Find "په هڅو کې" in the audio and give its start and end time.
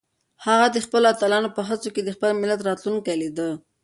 1.55-2.01